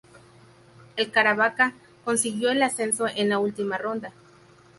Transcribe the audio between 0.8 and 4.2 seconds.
El Caravaca consiguió el ascenso en la última ronda.